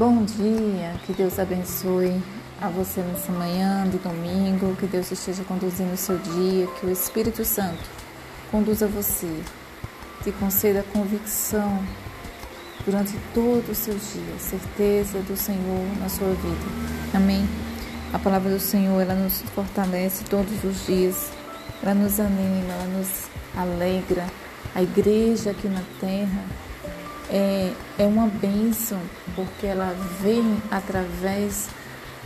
Bom 0.00 0.24
dia, 0.24 0.94
que 1.04 1.12
Deus 1.12 1.38
abençoe 1.38 2.22
a 2.58 2.70
você 2.70 3.02
nessa 3.02 3.30
manhã 3.32 3.86
de 3.86 3.98
domingo, 3.98 4.74
que 4.76 4.86
Deus 4.86 5.12
esteja 5.12 5.44
conduzindo 5.44 5.92
o 5.92 5.96
seu 5.98 6.16
dia, 6.16 6.66
que 6.68 6.86
o 6.86 6.90
Espírito 6.90 7.44
Santo 7.44 7.84
conduza 8.50 8.86
você, 8.86 9.30
te 10.24 10.32
conceda 10.32 10.82
convicção 10.94 11.84
durante 12.86 13.12
todos 13.34 13.68
os 13.68 13.76
seus 13.76 14.14
dias, 14.14 14.40
certeza 14.40 15.18
do 15.18 15.36
Senhor 15.36 15.86
na 16.00 16.08
sua 16.08 16.28
vida. 16.28 17.12
Amém. 17.12 17.46
A 18.10 18.18
palavra 18.18 18.50
do 18.50 18.58
Senhor, 18.58 19.02
ela 19.02 19.12
nos 19.12 19.42
fortalece 19.54 20.24
todos 20.24 20.64
os 20.64 20.86
dias, 20.86 21.30
ela 21.82 21.92
nos 21.92 22.18
anima, 22.18 22.72
ela 22.72 22.96
nos 22.96 23.28
alegra. 23.54 24.24
A 24.74 24.82
igreja 24.82 25.50
aqui 25.50 25.68
na 25.68 25.82
terra 26.00 26.69
é, 27.30 27.72
é 27.98 28.04
uma 28.04 28.26
bênção, 28.26 29.00
porque 29.34 29.66
ela 29.66 29.94
vem 30.20 30.60
através 30.70 31.68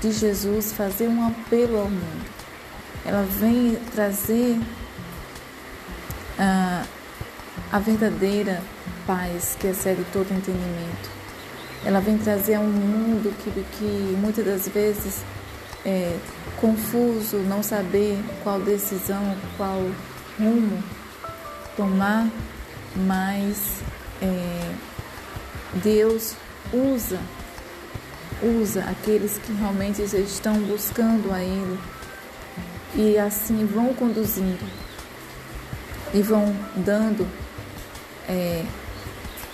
de 0.01 0.11
Jesus 0.11 0.73
fazer 0.73 1.09
um 1.09 1.27
apelo 1.27 1.79
ao 1.79 1.91
mundo. 1.91 2.35
Ela 3.05 3.23
vem 3.23 3.77
trazer 3.95 4.59
a, 6.39 6.85
a 7.71 7.79
verdadeira 7.79 8.63
paz 9.07 9.57
que 9.61 9.67
excede 9.67 10.05
todo 10.13 10.33
entendimento. 10.33 11.11
Ela 11.85 12.01
vem 12.01 12.17
trazer 12.17 12.59
um 12.59 12.67
mundo 12.67 13.35
que, 13.43 13.51
que 13.77 14.17
muitas 14.19 14.45
das 14.45 14.69
vezes 14.69 15.23
é 15.85 16.17
confuso, 16.59 17.37
não 17.39 17.63
saber 17.63 18.19
qual 18.43 18.59
decisão, 18.61 19.37
qual 19.59 19.79
rumo 20.39 20.83
tomar, 21.77 22.27
mas 22.97 23.83
é, 24.23 24.54
Deus 25.83 26.35
usa, 26.73 27.19
usa 28.43 28.85
aqueles 28.85 29.39
que 29.39 29.53
realmente 29.53 30.03
estão 30.03 30.55
buscando 30.61 31.33
a 31.33 31.43
Ele 31.43 31.79
e 32.95 33.19
assim 33.19 33.67
vão 33.67 33.93
conduzindo 33.95 34.65
e 36.13 36.23
vão 36.23 36.55
dando 36.77 37.27
é, 38.29 38.65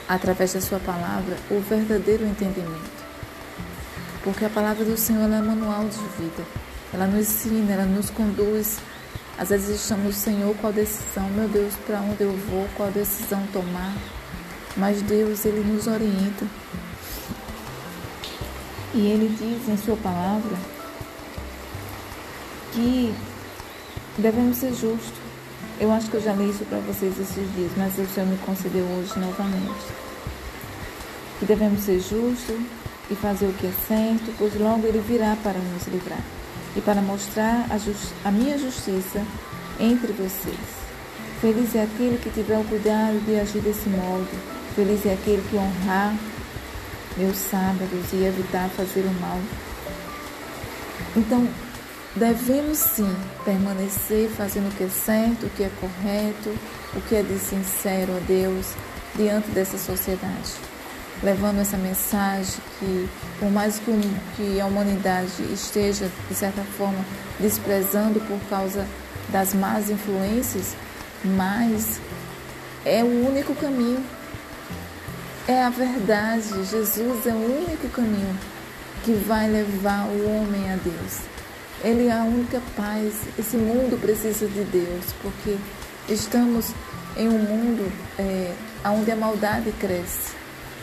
através 0.08 0.52
da 0.52 0.60
sua 0.60 0.78
palavra 0.78 1.36
o 1.50 1.60
verdadeiro 1.60 2.26
entendimento. 2.26 3.00
Porque 4.22 4.44
a 4.44 4.50
palavra 4.50 4.84
do 4.84 4.96
Senhor 4.96 5.32
é 5.32 5.40
manual 5.40 5.84
de 5.84 6.22
vida. 6.22 6.44
Ela 6.92 7.06
nos 7.06 7.20
ensina, 7.20 7.72
ela 7.72 7.86
nos 7.86 8.10
conduz. 8.10 8.78
Às 9.38 9.48
vezes 9.48 9.80
estamos, 9.80 10.16
Senhor, 10.16 10.54
qual 10.60 10.72
decisão, 10.72 11.26
meu 11.30 11.48
Deus, 11.48 11.72
para 11.86 12.00
onde 12.00 12.22
eu 12.22 12.36
vou, 12.50 12.68
qual 12.76 12.90
decisão 12.90 13.42
tomar. 13.52 13.94
Mas 14.76 15.02
Deus, 15.02 15.44
Ele 15.44 15.60
nos 15.60 15.86
orienta. 15.86 16.46
E 18.94 19.06
Ele 19.06 19.28
diz 19.38 19.68
em 19.68 19.76
Sua 19.76 19.96
palavra 19.96 20.56
que 22.72 23.14
devemos 24.18 24.56
ser 24.56 24.72
justos. 24.72 25.20
Eu 25.80 25.90
acho 25.92 26.10
que 26.10 26.16
eu 26.16 26.22
já 26.22 26.34
li 26.34 26.50
isso 26.50 26.64
para 26.66 26.78
vocês 26.80 27.18
esses 27.18 27.54
dias, 27.54 27.72
mas 27.76 27.98
o 27.98 28.06
Senhor 28.06 28.28
me 28.28 28.36
concedeu 28.38 28.84
hoje 28.84 29.18
novamente. 29.18 29.86
Que 31.38 31.46
devemos 31.46 31.82
ser 31.82 32.00
justos 32.00 32.60
e 33.10 33.14
fazer 33.14 33.46
o 33.46 33.52
que 33.54 33.66
é 33.66 33.72
certo, 33.88 34.34
pois 34.38 34.54
logo 34.58 34.86
Ele 34.86 35.00
virá 35.00 35.36
para 35.42 35.58
nos 35.58 35.86
livrar 35.86 36.22
e 36.76 36.80
para 36.80 37.00
mostrar 37.00 37.66
a, 37.70 38.28
a 38.28 38.30
minha 38.30 38.58
justiça 38.58 39.24
entre 39.78 40.12
vocês. 40.12 40.80
Feliz 41.40 41.74
é 41.74 41.82
aquele 41.82 42.18
que 42.18 42.30
tiver 42.30 42.58
o 42.58 42.64
cuidado 42.64 43.18
de 43.24 43.40
agir 43.40 43.62
desse 43.62 43.88
modo, 43.88 44.28
Feliz 44.80 45.04
é 45.04 45.12
aquele 45.12 45.46
que 45.50 45.56
honrar 45.56 46.16
meus 47.14 47.36
sábados 47.36 48.14
e 48.14 48.24
evitar 48.24 48.66
fazer 48.70 49.00
o 49.00 49.12
mal. 49.20 49.38
Então, 51.14 51.46
devemos 52.16 52.78
sim 52.78 53.14
permanecer 53.44 54.30
fazendo 54.30 54.70
o 54.70 54.74
que 54.74 54.84
é 54.84 54.88
certo, 54.88 55.44
o 55.44 55.50
que 55.50 55.64
é 55.64 55.70
correto, 55.78 56.58
o 56.96 57.00
que 57.02 57.14
é 57.14 57.22
de 57.22 57.38
sincero 57.38 58.16
a 58.16 58.20
Deus 58.20 58.68
diante 59.14 59.50
dessa 59.50 59.76
sociedade. 59.76 60.54
Levando 61.22 61.60
essa 61.60 61.76
mensagem 61.76 62.54
que, 62.78 63.06
por 63.38 63.50
mais 63.50 63.78
que, 64.34 64.58
a 64.62 64.64
humanidade 64.64 65.42
esteja, 65.52 66.10
de 66.26 66.34
certa 66.34 66.62
forma, 66.78 67.04
desprezando 67.38 68.18
por 68.20 68.40
causa 68.48 68.86
das 69.28 69.52
más 69.52 69.90
influências, 69.90 70.74
mas 71.22 72.00
é 72.82 73.04
o 73.04 73.28
único 73.28 73.54
caminho 73.56 74.02
é 75.48 75.62
a 75.62 75.70
verdade. 75.70 76.64
Jesus 76.64 77.26
é 77.26 77.32
o 77.32 77.66
único 77.66 77.88
caminho 77.88 78.38
que 79.04 79.12
vai 79.12 79.48
levar 79.48 80.06
o 80.06 80.28
homem 80.28 80.72
a 80.72 80.76
Deus. 80.76 81.20
Ele 81.82 82.08
é 82.08 82.12
a 82.12 82.24
única 82.24 82.60
paz. 82.76 83.14
Esse 83.38 83.56
mundo 83.56 83.98
precisa 84.00 84.46
de 84.46 84.64
Deus, 84.64 85.06
porque 85.22 85.56
estamos 86.08 86.72
em 87.16 87.28
um 87.28 87.38
mundo 87.38 87.90
é, 88.18 88.54
onde 88.84 89.10
a 89.10 89.16
maldade 89.16 89.72
cresce. 89.72 90.34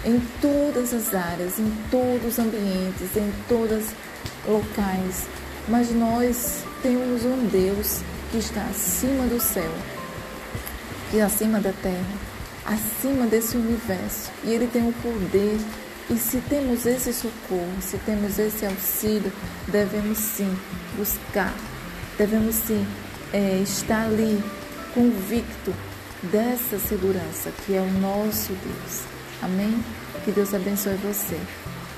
Em 0.05 0.21
todas 0.41 0.93
as 0.93 1.13
áreas, 1.13 1.59
em 1.59 1.71
todos 1.89 2.33
os 2.33 2.39
ambientes, 2.39 3.15
em 3.15 3.31
todos 3.47 3.85
os 3.85 3.93
locais. 4.47 5.27
Mas 5.67 5.91
nós 5.91 6.63
temos 6.81 7.25
um 7.25 7.45
Deus 7.47 7.99
que 8.31 8.37
está 8.37 8.61
acima 8.61 9.25
do 9.25 9.39
céu, 9.41 9.71
que 11.11 11.19
é 11.19 11.23
acima 11.23 11.59
da 11.59 11.73
terra 11.73 12.36
acima 12.67 13.25
desse 13.25 13.55
universo 13.55 14.29
e 14.43 14.51
Ele 14.51 14.67
tem 14.67 14.87
o 14.87 14.93
poder. 14.93 15.57
E 16.09 16.17
se 16.17 16.37
temos 16.49 16.85
esse 16.85 17.13
socorro, 17.13 17.81
se 17.81 17.97
temos 17.99 18.37
esse 18.39 18.65
auxílio, 18.65 19.31
devemos 19.67 20.17
sim 20.17 20.57
buscar, 20.97 21.53
devemos 22.17 22.55
sim 22.55 22.85
é, 23.33 23.59
estar 23.61 24.05
ali 24.05 24.41
convicto 24.93 25.73
dessa 26.23 26.79
segurança 26.79 27.51
que 27.65 27.75
é 27.75 27.81
o 27.81 27.91
nosso 27.99 28.53
Deus. 28.53 29.01
Amém? 29.41 29.83
Que 30.23 30.31
Deus 30.31 30.53
abençoe 30.53 30.95
você, 30.95 31.37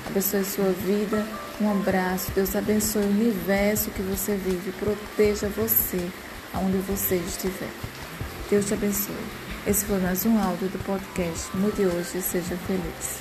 abençoe 0.06 0.44
sua 0.44 0.70
vida. 0.72 1.24
Um 1.60 1.70
abraço. 1.70 2.30
Deus 2.34 2.56
abençoe 2.56 3.02
o 3.02 3.10
universo 3.10 3.90
que 3.90 4.02
você 4.02 4.34
vive, 4.34 4.72
proteja 4.72 5.48
você 5.48 6.08
aonde 6.54 6.78
você 6.78 7.16
estiver. 7.16 7.68
Deus 8.48 8.66
te 8.66 8.74
abençoe. 8.74 9.49
Esse 9.66 9.84
foi 9.84 9.98
mais 9.98 10.24
um 10.24 10.38
áudio 10.42 10.68
do 10.68 10.78
podcast 10.84 11.54
Mude 11.54 11.84
Hoje 11.84 12.22
Seja 12.22 12.56
Feliz. 12.66 13.20